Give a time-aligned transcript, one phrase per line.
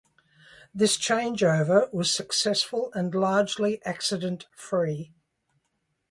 [0.73, 5.13] This change over was successful and largely accident free.